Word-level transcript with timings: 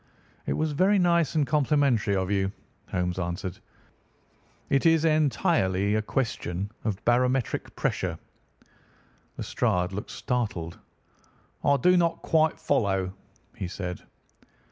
"It 0.47 0.53
was 0.53 0.71
very 0.71 0.97
nice 0.97 1.35
and 1.35 1.45
complimentary 1.45 2.15
of 2.15 2.31
you," 2.31 2.51
Holmes 2.89 3.19
answered. 3.19 3.59
"It 4.71 4.83
is 4.87 5.05
entirely 5.05 5.93
a 5.93 6.01
question 6.01 6.71
of 6.83 7.05
barometric 7.05 7.75
pressure." 7.75 8.17
Lestrade 9.37 9.91
looked 9.93 10.09
startled. 10.09 10.79
"I 11.63 11.77
do 11.77 11.95
not 11.97 12.23
quite 12.23 12.59
follow," 12.59 13.13
he 13.55 13.67
said. 13.67 14.01